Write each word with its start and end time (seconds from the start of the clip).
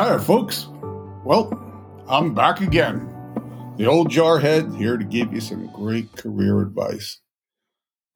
Hi, 0.00 0.16
folks. 0.16 0.68
Well, 1.24 1.50
I'm 2.08 2.32
back 2.32 2.60
again. 2.60 3.12
The 3.78 3.86
old 3.86 4.12
jarhead 4.12 4.76
here 4.76 4.96
to 4.96 5.02
give 5.02 5.32
you 5.32 5.40
some 5.40 5.66
great 5.72 6.12
career 6.12 6.60
advice. 6.60 7.18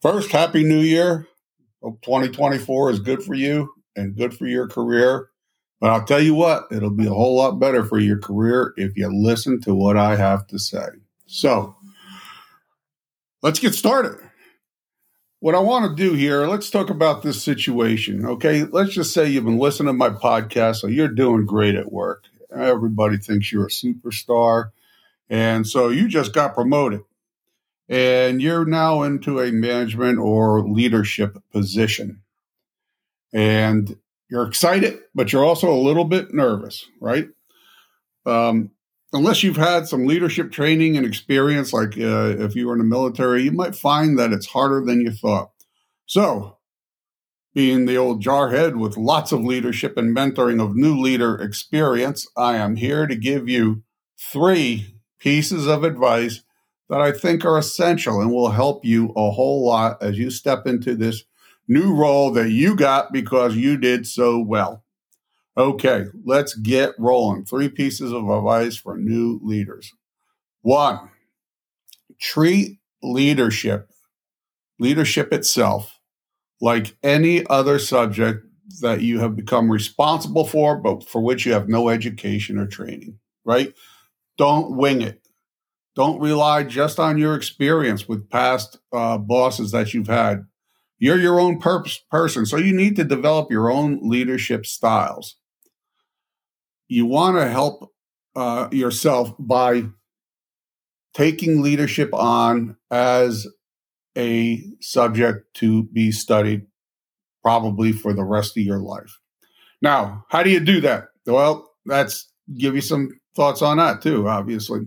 First, 0.00 0.30
Happy 0.30 0.62
New 0.62 0.78
Year. 0.78 1.26
Hope 1.82 2.00
2024 2.02 2.90
is 2.90 3.00
good 3.00 3.24
for 3.24 3.34
you 3.34 3.68
and 3.96 4.14
good 4.14 4.32
for 4.32 4.46
your 4.46 4.68
career. 4.68 5.30
But 5.80 5.90
I'll 5.90 6.04
tell 6.04 6.20
you 6.20 6.36
what, 6.36 6.68
it'll 6.70 6.90
be 6.90 7.08
a 7.08 7.12
whole 7.12 7.34
lot 7.34 7.58
better 7.58 7.84
for 7.84 7.98
your 7.98 8.20
career 8.20 8.74
if 8.76 8.96
you 8.96 9.10
listen 9.12 9.60
to 9.62 9.74
what 9.74 9.96
I 9.96 10.14
have 10.14 10.46
to 10.46 10.60
say. 10.60 10.86
So, 11.26 11.74
let's 13.42 13.58
get 13.58 13.74
started. 13.74 14.20
What 15.42 15.56
I 15.56 15.58
want 15.58 15.90
to 15.90 16.00
do 16.00 16.14
here, 16.14 16.46
let's 16.46 16.70
talk 16.70 16.88
about 16.88 17.22
this 17.22 17.42
situation. 17.42 18.24
Okay. 18.24 18.62
Let's 18.62 18.92
just 18.92 19.12
say 19.12 19.26
you've 19.28 19.44
been 19.44 19.58
listening 19.58 19.88
to 19.88 19.92
my 19.92 20.10
podcast, 20.10 20.76
so 20.76 20.86
you're 20.86 21.08
doing 21.08 21.46
great 21.46 21.74
at 21.74 21.90
work. 21.90 22.26
Everybody 22.54 23.16
thinks 23.16 23.50
you're 23.50 23.66
a 23.66 23.68
superstar. 23.68 24.70
And 25.28 25.66
so 25.66 25.88
you 25.88 26.06
just 26.06 26.32
got 26.32 26.54
promoted 26.54 27.00
and 27.88 28.40
you're 28.40 28.64
now 28.64 29.02
into 29.02 29.40
a 29.40 29.50
management 29.50 30.20
or 30.20 30.62
leadership 30.62 31.36
position. 31.50 32.22
And 33.32 33.96
you're 34.30 34.46
excited, 34.46 35.00
but 35.12 35.32
you're 35.32 35.44
also 35.44 35.72
a 35.72 35.74
little 35.74 36.04
bit 36.04 36.32
nervous, 36.32 36.86
right? 37.00 37.26
Um, 38.24 38.70
unless 39.12 39.42
you've 39.42 39.56
had 39.56 39.86
some 39.86 40.06
leadership 40.06 40.50
training 40.50 40.96
and 40.96 41.06
experience, 41.06 41.72
like 41.72 41.98
uh, 41.98 42.36
if 42.38 42.54
you 42.54 42.66
were 42.66 42.72
in 42.72 42.78
the 42.78 42.84
military, 42.84 43.42
you 43.42 43.52
might 43.52 43.74
find 43.74 44.18
that 44.18 44.32
it's 44.32 44.46
harder 44.46 44.84
than 44.84 45.00
you 45.00 45.10
thought. 45.10 45.50
So, 46.06 46.58
being 47.54 47.84
the 47.84 47.96
old 47.96 48.22
jarhead 48.22 48.76
with 48.76 48.96
lots 48.96 49.30
of 49.30 49.44
leadership 49.44 49.96
and 49.96 50.16
mentoring 50.16 50.62
of 50.62 50.74
new 50.74 50.98
leader 50.98 51.36
experience, 51.36 52.26
I 52.36 52.56
am 52.56 52.76
here 52.76 53.06
to 53.06 53.14
give 53.14 53.48
you 53.48 53.82
three 54.18 54.96
pieces 55.18 55.66
of 55.66 55.84
advice 55.84 56.42
that 56.88 57.00
I 57.00 57.12
think 57.12 57.44
are 57.44 57.58
essential 57.58 58.20
and 58.20 58.30
will 58.30 58.50
help 58.50 58.84
you 58.84 59.12
a 59.16 59.30
whole 59.30 59.66
lot 59.66 60.02
as 60.02 60.18
you 60.18 60.30
step 60.30 60.66
into 60.66 60.94
this 60.94 61.24
new 61.68 61.94
role 61.94 62.30
that 62.32 62.50
you 62.50 62.74
got 62.74 63.12
because 63.12 63.56
you 63.56 63.76
did 63.76 64.06
so 64.06 64.40
well. 64.40 64.82
Okay, 65.56 66.06
let's 66.24 66.54
get 66.54 66.94
rolling. 66.98 67.44
Three 67.44 67.68
pieces 67.68 68.12
of 68.12 68.28
advice 68.28 68.76
for 68.76 68.96
new 68.96 69.38
leaders. 69.42 69.92
One, 70.62 71.10
treat 72.18 72.78
leadership, 73.02 73.90
leadership 74.78 75.30
itself, 75.32 75.98
like 76.60 76.96
any 77.02 77.44
other 77.48 77.78
subject 77.78 78.46
that 78.80 79.02
you 79.02 79.20
have 79.20 79.36
become 79.36 79.70
responsible 79.70 80.46
for, 80.46 80.76
but 80.78 81.06
for 81.06 81.20
which 81.20 81.44
you 81.44 81.52
have 81.52 81.68
no 81.68 81.90
education 81.90 82.58
or 82.58 82.66
training, 82.66 83.18
right? 83.44 83.74
Don't 84.38 84.76
wing 84.76 85.02
it. 85.02 85.20
Don't 85.94 86.20
rely 86.20 86.62
just 86.62 86.98
on 86.98 87.18
your 87.18 87.34
experience 87.34 88.08
with 88.08 88.30
past 88.30 88.78
uh, 88.94 89.18
bosses 89.18 89.72
that 89.72 89.92
you've 89.92 90.06
had. 90.06 90.46
You're 90.98 91.18
your 91.18 91.38
own 91.38 91.58
person, 91.58 92.46
so 92.46 92.56
you 92.56 92.72
need 92.72 92.96
to 92.96 93.04
develop 93.04 93.50
your 93.50 93.70
own 93.70 93.98
leadership 94.02 94.64
styles 94.64 95.36
you 96.92 97.06
want 97.06 97.38
to 97.38 97.48
help 97.48 97.90
uh, 98.36 98.68
yourself 98.70 99.34
by 99.38 99.84
taking 101.14 101.62
leadership 101.62 102.10
on 102.12 102.76
as 102.90 103.46
a 104.16 104.62
subject 104.80 105.54
to 105.54 105.84
be 105.84 106.12
studied 106.12 106.66
probably 107.42 107.92
for 107.92 108.12
the 108.12 108.24
rest 108.24 108.58
of 108.58 108.62
your 108.62 108.78
life. 108.78 109.18
Now, 109.80 110.26
how 110.28 110.42
do 110.42 110.50
you 110.50 110.60
do 110.60 110.82
that? 110.82 111.04
Well, 111.26 111.70
that's 111.86 112.30
give 112.58 112.74
you 112.74 112.82
some 112.82 113.08
thoughts 113.34 113.62
on 113.62 113.78
that 113.78 114.02
too, 114.02 114.28
obviously. 114.28 114.80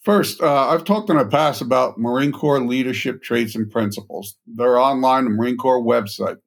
First, 0.00 0.40
uh, 0.40 0.68
I've 0.68 0.84
talked 0.84 1.10
in 1.10 1.18
the 1.18 1.26
past 1.26 1.60
about 1.60 1.98
Marine 1.98 2.32
Corps 2.32 2.60
leadership 2.60 3.22
traits 3.22 3.54
and 3.54 3.70
principles. 3.70 4.36
They're 4.46 4.78
online 4.78 5.24
the 5.24 5.30
Marine 5.30 5.58
Corps 5.58 5.82
website. 5.82 6.38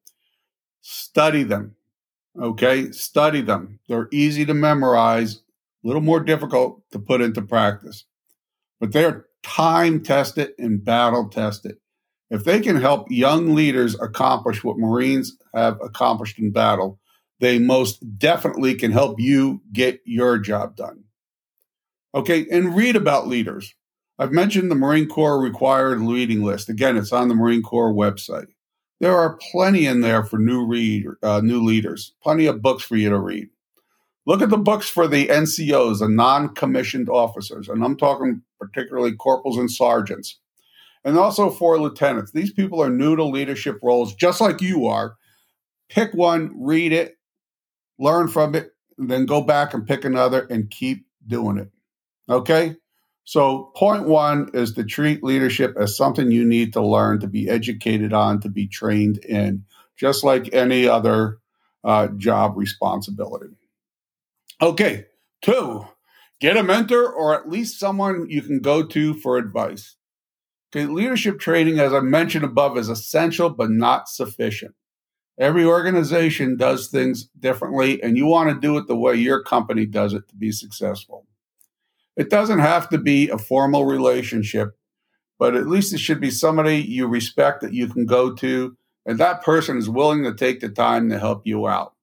Study 0.80 1.44
them. 1.44 1.76
Okay, 2.38 2.90
study 2.92 3.40
them. 3.40 3.80
They're 3.88 4.08
easy 4.12 4.44
to 4.44 4.54
memorize, 4.54 5.36
a 5.36 5.86
little 5.86 6.02
more 6.02 6.20
difficult 6.20 6.82
to 6.92 6.98
put 6.98 7.20
into 7.20 7.42
practice, 7.42 8.04
but 8.78 8.92
they're 8.92 9.26
time 9.42 10.02
tested 10.02 10.52
and 10.58 10.84
battle 10.84 11.28
tested. 11.28 11.76
If 12.30 12.44
they 12.44 12.60
can 12.60 12.76
help 12.76 13.10
young 13.10 13.54
leaders 13.54 13.98
accomplish 14.00 14.62
what 14.62 14.78
Marines 14.78 15.36
have 15.54 15.78
accomplished 15.82 16.38
in 16.38 16.52
battle, 16.52 17.00
they 17.40 17.58
most 17.58 18.18
definitely 18.18 18.74
can 18.74 18.92
help 18.92 19.18
you 19.18 19.62
get 19.72 20.00
your 20.04 20.38
job 20.38 20.76
done. 20.76 21.02
Okay, 22.14 22.46
and 22.50 22.76
read 22.76 22.94
about 22.94 23.26
leaders. 23.26 23.74
I've 24.18 24.32
mentioned 24.32 24.70
the 24.70 24.76
Marine 24.76 25.08
Corps 25.08 25.40
required 25.40 26.00
reading 26.00 26.44
list. 26.44 26.68
Again, 26.68 26.96
it's 26.96 27.12
on 27.12 27.28
the 27.28 27.34
Marine 27.34 27.62
Corps 27.62 27.92
website. 27.92 28.48
There 29.00 29.16
are 29.16 29.38
plenty 29.50 29.86
in 29.86 30.02
there 30.02 30.24
for 30.24 30.38
new 30.38 30.64
read 30.66 31.06
uh, 31.22 31.40
new 31.42 31.62
leaders. 31.62 32.14
Plenty 32.22 32.46
of 32.46 32.62
books 32.62 32.84
for 32.84 32.96
you 32.96 33.08
to 33.08 33.18
read. 33.18 33.48
Look 34.26 34.42
at 34.42 34.50
the 34.50 34.58
books 34.58 34.88
for 34.88 35.08
the 35.08 35.26
NCOs, 35.28 36.00
the 36.00 36.08
non-commissioned 36.08 37.08
officers, 37.08 37.68
and 37.68 37.82
I'm 37.82 37.96
talking 37.96 38.42
particularly 38.60 39.16
corporals 39.16 39.56
and 39.56 39.70
sergeants, 39.70 40.38
and 41.02 41.16
also 41.16 41.50
for 41.50 41.80
lieutenants. 41.80 42.30
These 42.30 42.52
people 42.52 42.82
are 42.82 42.90
new 42.90 43.16
to 43.16 43.24
leadership 43.24 43.78
roles, 43.82 44.14
just 44.14 44.40
like 44.40 44.60
you 44.60 44.86
are. 44.86 45.16
Pick 45.88 46.12
one, 46.12 46.52
read 46.54 46.92
it, 46.92 47.16
learn 47.98 48.28
from 48.28 48.54
it, 48.54 48.72
then 48.98 49.24
go 49.24 49.40
back 49.40 49.72
and 49.72 49.86
pick 49.86 50.04
another 50.04 50.46
and 50.50 50.70
keep 50.70 51.06
doing 51.26 51.56
it. 51.56 51.70
Okay? 52.28 52.76
So, 53.30 53.70
point 53.76 54.08
one 54.08 54.50
is 54.54 54.72
to 54.72 54.82
treat 54.82 55.22
leadership 55.22 55.76
as 55.78 55.96
something 55.96 56.32
you 56.32 56.44
need 56.44 56.72
to 56.72 56.84
learn, 56.84 57.20
to 57.20 57.28
be 57.28 57.48
educated 57.48 58.12
on, 58.12 58.40
to 58.40 58.48
be 58.48 58.66
trained 58.66 59.18
in, 59.18 59.66
just 59.96 60.24
like 60.24 60.52
any 60.52 60.88
other 60.88 61.38
uh, 61.84 62.08
job 62.16 62.56
responsibility. 62.56 63.54
Okay, 64.60 65.06
two, 65.42 65.86
get 66.40 66.56
a 66.56 66.64
mentor 66.64 67.08
or 67.08 67.32
at 67.32 67.48
least 67.48 67.78
someone 67.78 68.28
you 68.28 68.42
can 68.42 68.58
go 68.58 68.84
to 68.84 69.14
for 69.14 69.36
advice. 69.36 69.94
Okay, 70.74 70.86
leadership 70.86 71.38
training, 71.38 71.78
as 71.78 71.92
I 71.92 72.00
mentioned 72.00 72.42
above, 72.42 72.76
is 72.76 72.88
essential 72.88 73.48
but 73.48 73.70
not 73.70 74.08
sufficient. 74.08 74.74
Every 75.38 75.64
organization 75.64 76.56
does 76.56 76.88
things 76.88 77.28
differently, 77.38 78.02
and 78.02 78.16
you 78.16 78.26
want 78.26 78.50
to 78.50 78.60
do 78.60 78.76
it 78.76 78.88
the 78.88 78.96
way 78.96 79.14
your 79.14 79.40
company 79.44 79.86
does 79.86 80.14
it 80.14 80.28
to 80.30 80.34
be 80.34 80.50
successful. 80.50 81.28
It 82.20 82.28
doesn't 82.28 82.58
have 82.58 82.90
to 82.90 82.98
be 82.98 83.30
a 83.30 83.38
formal 83.38 83.86
relationship, 83.86 84.76
but 85.38 85.56
at 85.56 85.68
least 85.68 85.94
it 85.94 86.00
should 86.00 86.20
be 86.20 86.30
somebody 86.30 86.76
you 86.76 87.06
respect 87.06 87.62
that 87.62 87.72
you 87.72 87.88
can 87.88 88.04
go 88.04 88.34
to, 88.34 88.76
and 89.06 89.16
that 89.16 89.42
person 89.42 89.78
is 89.78 89.88
willing 89.88 90.24
to 90.24 90.34
take 90.34 90.60
the 90.60 90.68
time 90.68 91.08
to 91.08 91.18
help 91.18 91.46
you 91.46 91.66
out. 91.66 91.94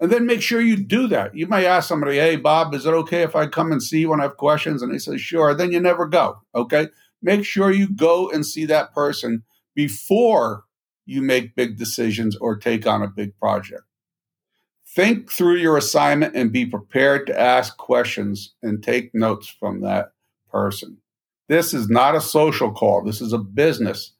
And 0.00 0.10
then 0.10 0.26
make 0.26 0.42
sure 0.42 0.60
you 0.60 0.74
do 0.76 1.06
that. 1.06 1.36
You 1.36 1.46
may 1.46 1.66
ask 1.66 1.88
somebody, 1.88 2.16
hey, 2.16 2.34
Bob, 2.34 2.74
is 2.74 2.84
it 2.84 2.90
okay 2.90 3.22
if 3.22 3.36
I 3.36 3.46
come 3.46 3.70
and 3.70 3.80
see 3.80 4.00
you 4.00 4.08
when 4.10 4.18
I 4.18 4.24
have 4.24 4.38
questions? 4.38 4.82
And 4.82 4.92
they 4.92 4.98
say, 4.98 5.16
sure. 5.16 5.54
Then 5.54 5.70
you 5.70 5.78
never 5.78 6.08
go. 6.08 6.42
Okay. 6.56 6.88
Make 7.22 7.44
sure 7.44 7.70
you 7.70 7.88
go 7.88 8.28
and 8.28 8.44
see 8.44 8.64
that 8.64 8.92
person 8.92 9.44
before 9.76 10.64
you 11.06 11.22
make 11.22 11.54
big 11.54 11.78
decisions 11.78 12.36
or 12.36 12.56
take 12.56 12.88
on 12.88 13.02
a 13.02 13.08
big 13.08 13.38
project. 13.38 13.84
Think 14.98 15.30
through 15.30 15.58
your 15.58 15.76
assignment 15.76 16.34
and 16.34 16.50
be 16.50 16.66
prepared 16.66 17.28
to 17.28 17.40
ask 17.40 17.76
questions 17.76 18.54
and 18.64 18.82
take 18.82 19.14
notes 19.14 19.46
from 19.46 19.82
that 19.82 20.10
person. 20.50 20.98
This 21.46 21.72
is 21.72 21.88
not 21.88 22.16
a 22.16 22.20
social 22.20 22.72
call. 22.72 23.04
This 23.04 23.20
is 23.20 23.32
a 23.32 23.38
business. 23.38 24.14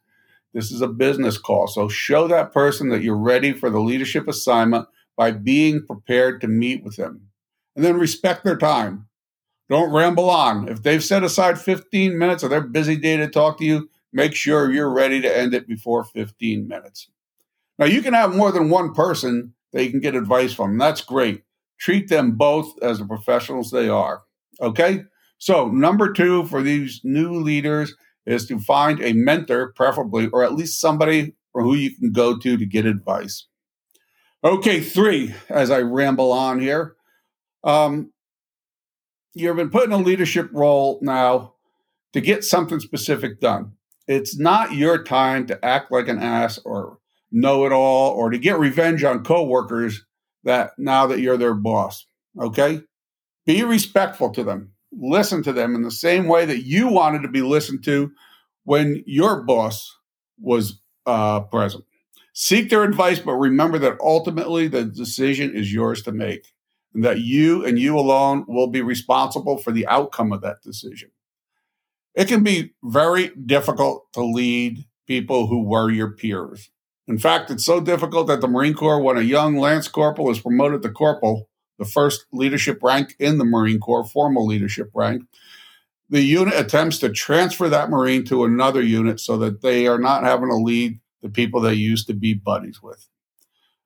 This 0.55 0.71
is 0.71 0.81
a 0.81 0.87
business 0.87 1.37
call. 1.37 1.67
So 1.67 1.89
show 1.89 2.29
that 2.29 2.53
person 2.53 2.91
that 2.91 3.03
you're 3.03 3.17
ready 3.17 3.53
for 3.53 3.71
the 3.71 3.81
leadership 3.81 4.29
assignment 4.29 4.87
by 5.17 5.33
being 5.33 5.85
prepared 5.85 6.41
to 6.43 6.47
meet 6.47 6.85
with 6.85 6.95
them. 6.95 7.23
And 7.75 7.85
then 7.85 7.99
respect 7.99 8.45
their 8.45 8.57
time. 8.57 9.09
Don't 9.69 9.93
ramble 9.93 10.31
on. 10.31 10.69
If 10.69 10.85
they've 10.85 11.03
set 11.03 11.25
aside 11.25 11.61
15 11.61 12.17
minutes 12.17 12.45
of 12.45 12.51
their 12.51 12.61
busy 12.61 12.95
day 12.95 13.17
to 13.17 13.27
talk 13.27 13.59
to 13.59 13.65
you, 13.65 13.91
make 14.13 14.37
sure 14.37 14.71
you're 14.71 14.95
ready 14.95 15.21
to 15.23 15.39
end 15.39 15.55
it 15.55 15.67
before 15.67 16.05
15 16.05 16.69
minutes. 16.69 17.09
Now, 17.81 17.87
you 17.87 18.01
can 18.01 18.15
have 18.15 18.37
more 18.37 18.53
than 18.53 18.71
one 18.71 18.95
person 18.95 19.55
you 19.73 19.91
can 19.91 20.01
get 20.01 20.15
advice 20.15 20.53
from. 20.53 20.79
That's 20.79 21.01
great. 21.01 21.43
Treat 21.79 22.09
them 22.09 22.33
both 22.33 22.75
as 22.83 22.99
the 22.99 23.07
professionals 23.07 23.71
they 23.71 23.89
are. 23.89 24.23
Okay? 24.61 25.05
So, 25.39 25.69
number 25.69 26.13
two 26.13 26.47
for 26.47 26.63
these 26.63 27.01
new 27.05 27.35
leaders 27.35 27.95
is 28.27 28.47
to 28.47 28.59
find 28.59 29.01
a 29.01 29.13
mentor, 29.13 29.73
preferably, 29.75 30.29
or 30.29 30.43
at 30.43 30.55
least 30.55 30.81
somebody 30.81 31.35
who 31.55 31.75
you 31.75 31.95
can 31.95 32.13
go 32.13 32.39
to 32.39 32.57
to 32.57 32.67
get 32.67 32.87
advice. 32.87 33.47
Okay, 34.45 34.81
three, 34.81 35.35
as 35.49 35.71
I 35.71 35.81
ramble 35.81 36.31
on 36.33 36.61
here. 36.61 36.95
Um, 37.65 38.13
you've 39.35 39.57
been 39.57 39.71
put 39.71 39.85
in 39.85 39.93
a 39.93 39.99
leadership 39.99 40.49
role 40.53 40.99
now 41.03 41.55
to 42.13 42.21
get 42.21 42.45
something 42.45 42.81
specific 42.81 43.41
done. 43.41 43.73
It's 44.07 44.39
not 44.39 44.73
your 44.73 45.03
time 45.03 45.47
to 45.47 45.65
act 45.65 45.91
like 45.91 46.09
an 46.09 46.19
ass 46.19 46.59
or 46.65 46.99
know 47.31 47.67
it 47.67 47.73
all 47.73 48.13
or 48.13 48.31
to 48.31 48.39
get 48.39 48.59
revenge 48.59 49.05
on 49.05 49.25
coworkers 49.25 50.05
that 50.45 50.73
now 50.79 51.07
that 51.07 51.21
you're 51.21 51.37
their 51.37 51.55
boss. 51.55 52.07
Okay? 52.39 52.83
Be 53.47 53.63
respectful 53.65 54.31
to 54.31 54.45
them. 54.45 54.73
Listen 54.93 55.43
to 55.43 55.53
them 55.53 55.75
in 55.75 55.83
the 55.83 55.91
same 55.91 56.27
way 56.27 56.47
that 56.47 56.65
you 56.65 56.89
wanted 56.89 57.23
to 57.23 57.29
be 57.29 57.43
listened 57.43 57.85
to 57.85 58.11
when 58.65 59.03
your 59.07 59.43
boss 59.43 59.97
was 60.41 60.81
uh, 61.07 61.41
present. 61.41 61.85
Seek 62.33 62.71
their 62.71 62.85
advice, 62.85 63.19
but 63.19 63.33
remember 63.33 63.79
that 63.79 63.99
ultimately 64.01 64.69
the 64.69 64.85
decision 64.85 65.55
is 65.55 65.73
yours 65.73 66.03
to 66.03 66.13
make, 66.13 66.53
and 66.95 67.05
that 67.05 67.21
you 67.21 67.65
and 67.65 67.79
you 67.79 67.99
alone 67.99 68.45
will 68.47 68.69
be 68.69 68.81
responsible 68.81 69.59
for 69.59 69.73
the 69.73 69.87
outcome 69.89 70.33
of 70.33 70.41
that 70.43 70.63
decision. 70.63 71.11
It 72.15 72.29
can 72.29 72.43
be 72.43 72.75
very 72.83 73.29
difficult 73.29 74.13
to 74.13 74.23
lead 74.23 74.85
people 75.07 75.47
who 75.47 75.63
were 75.65 75.91
your 75.91 76.13
peers. 76.13 76.71
In 77.09 77.19
fact, 77.19 77.51
it's 77.51 77.65
so 77.65 77.81
difficult 77.81 78.27
that 78.27 78.43
the 78.43 78.49
Marine 78.49 78.75
Corps, 78.75 79.01
when 79.01 79.17
a 79.17 79.23
young 79.23 79.57
Lance 79.57 79.89
Corporal 79.89 80.31
is 80.31 80.41
promoted 80.41 80.83
to 80.83 80.91
Corporal, 80.91 81.49
the 81.79 81.87
first 81.87 82.27
leadership 82.33 82.81
rank 82.83 83.15
in 83.19 83.39
the 83.39 83.45
Marine 83.45 83.81
Corps, 83.81 84.05
formal 84.05 84.47
leadership 84.47 84.91
rank, 84.95 85.23
the 86.11 86.21
unit 86.21 86.55
attempts 86.55 86.99
to 86.99 87.09
transfer 87.09 87.69
that 87.69 87.89
Marine 87.89 88.25
to 88.25 88.45
another 88.45 88.83
unit 88.83 89.21
so 89.21 89.39
that 89.39 89.63
they 89.63 89.87
are 89.87 89.99
not 89.99 90.23
having 90.23 90.51
to 90.51 90.57
lead 90.57 91.01
the 91.23 91.31
people 91.31 91.61
they 91.61 91.75
used 91.75 92.07
to 92.07 92.15
be 92.15 92.35
buddies 92.35 92.83
with. 92.83 93.09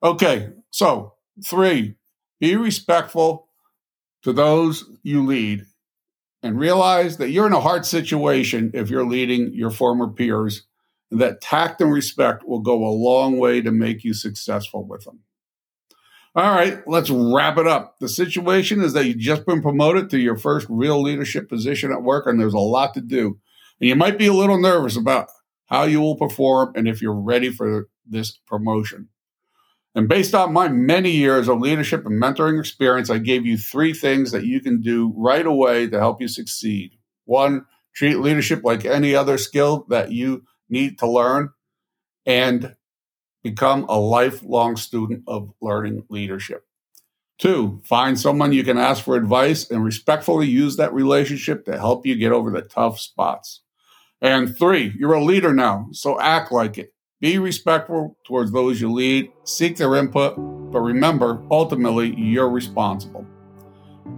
Okay, 0.01 0.49
so 0.69 1.13
three, 1.45 1.95
be 2.39 2.55
respectful 2.57 3.47
to 4.23 4.33
those 4.33 4.89
you 5.01 5.25
lead 5.25 5.65
and 6.41 6.59
realize 6.59 7.17
that 7.17 7.29
you're 7.29 7.47
in 7.47 7.53
a 7.53 7.61
hard 7.61 7.85
situation 7.85 8.71
if 8.73 8.89
you're 8.89 9.05
leading 9.05 9.53
your 9.53 9.71
former 9.71 10.09
peers, 10.09 10.63
that 11.17 11.41
tact 11.41 11.81
and 11.81 11.91
respect 11.91 12.47
will 12.47 12.59
go 12.59 12.85
a 12.85 12.89
long 12.89 13.37
way 13.37 13.61
to 13.61 13.71
make 13.71 14.03
you 14.03 14.13
successful 14.13 14.85
with 14.85 15.03
them. 15.05 15.19
All 16.35 16.51
right, 16.51 16.79
let's 16.87 17.11
wrap 17.11 17.59
it 17.59 17.67
up. 17.67 17.99
The 17.99 18.09
situation 18.09 18.81
is 18.81 18.93
that 18.93 19.05
you've 19.05 19.19
just 19.19 19.45
been 19.45 19.61
promoted 19.61 20.09
to 20.09 20.19
your 20.19 20.35
first 20.35 20.65
real 20.69 21.01
leadership 21.01 21.47
position 21.47 21.91
at 21.91 22.01
work, 22.01 22.25
and 22.25 22.39
there's 22.39 22.55
a 22.55 22.59
lot 22.59 22.95
to 22.95 23.01
do. 23.01 23.39
And 23.79 23.89
you 23.89 23.95
might 23.95 24.17
be 24.17 24.27
a 24.27 24.33
little 24.33 24.59
nervous 24.59 24.97
about 24.97 25.29
how 25.67 25.83
you 25.83 26.01
will 26.01 26.15
perform 26.15 26.73
and 26.75 26.87
if 26.87 27.01
you're 27.01 27.13
ready 27.13 27.51
for 27.51 27.87
this 28.05 28.31
promotion. 28.47 29.09
And 29.95 30.09
based 30.09 30.33
on 30.33 30.53
my 30.53 30.69
many 30.69 31.11
years 31.11 31.47
of 31.47 31.59
leadership 31.59 32.03
and 32.05 32.19
mentoring 32.19 32.59
experience, 32.59 33.11
I 33.11 33.19
gave 33.19 33.45
you 33.45 33.57
three 33.57 33.93
things 33.93 34.31
that 34.31 34.45
you 34.45 34.59
can 34.59 34.81
do 34.81 35.13
right 35.15 35.45
away 35.45 35.87
to 35.87 35.99
help 35.99 36.19
you 36.19 36.27
succeed. 36.27 36.97
One, 37.25 37.65
treat 37.93 38.15
leadership 38.15 38.63
like 38.63 38.85
any 38.85 39.13
other 39.13 39.37
skill 39.37 39.85
that 39.89 40.11
you 40.11 40.45
need 40.73 40.99
to 40.99 41.07
learn 41.07 41.51
and 42.25 42.75
become 43.43 43.85
a 43.87 43.97
lifelong 43.97 44.75
student 44.75 45.23
of 45.27 45.53
learning 45.61 46.03
leadership. 46.09 46.65
Two, 47.37 47.81
find 47.83 48.19
someone 48.19 48.53
you 48.53 48.63
can 48.63 48.77
ask 48.77 49.03
for 49.03 49.15
advice 49.15 49.69
and 49.69 49.83
respectfully 49.83 50.47
use 50.47 50.77
that 50.77 50.93
relationship 50.93 51.65
to 51.65 51.77
help 51.77 52.05
you 52.05 52.15
get 52.15 52.31
over 52.31 52.51
the 52.51 52.61
tough 52.61 52.99
spots. 52.99 53.61
And 54.21 54.57
three, 54.57 54.93
you're 54.97 55.13
a 55.13 55.23
leader 55.23 55.53
now, 55.53 55.87
so 55.91 56.19
act 56.19 56.51
like 56.51 56.77
it. 56.77 56.93
Be 57.19 57.39
respectful 57.39 58.17
towards 58.25 58.51
those 58.51 58.79
you 58.79 58.91
lead, 58.91 59.31
seek 59.43 59.77
their 59.77 59.95
input, 59.95 60.35
but 60.71 60.79
remember, 60.79 61.43
ultimately, 61.51 62.15
you're 62.15 62.49
responsible. 62.49 63.25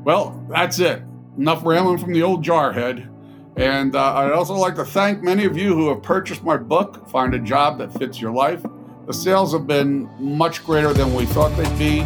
Well, 0.03 0.45
that's 0.49 0.79
it. 0.79 1.01
Enough 1.37 1.65
rambling 1.65 1.97
from 1.97 2.13
the 2.13 2.23
old 2.23 2.45
jarhead. 2.45 3.09
And 3.57 3.95
uh, 3.95 4.15
I'd 4.15 4.31
also 4.31 4.53
like 4.53 4.75
to 4.75 4.85
thank 4.85 5.23
many 5.23 5.45
of 5.45 5.57
you 5.57 5.73
who 5.73 5.89
have 5.89 6.01
purchased 6.01 6.43
my 6.43 6.57
book, 6.57 7.07
Find 7.09 7.33
a 7.33 7.39
Job 7.39 7.77
That 7.77 7.93
Fits 7.93 8.19
Your 8.19 8.31
Life. 8.31 8.65
The 9.07 9.13
sales 9.13 9.53
have 9.53 9.67
been 9.67 10.09
much 10.19 10.65
greater 10.65 10.93
than 10.93 11.13
we 11.13 11.25
thought 11.25 11.55
they'd 11.55 11.79
be, 11.79 11.99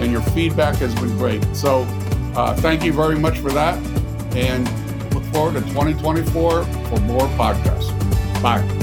and 0.00 0.12
your 0.12 0.22
feedback 0.22 0.76
has 0.76 0.94
been 0.94 1.16
great. 1.16 1.42
So, 1.56 1.82
uh, 2.36 2.54
thank 2.56 2.84
you 2.84 2.92
very 2.92 3.18
much 3.18 3.38
for 3.38 3.50
that. 3.50 3.76
And 4.36 4.64
look 5.14 5.24
forward 5.24 5.54
to 5.54 5.60
2024 5.70 6.64
for 6.64 7.00
more 7.00 7.26
podcasts. 7.30 7.90
Bye. 8.42 8.81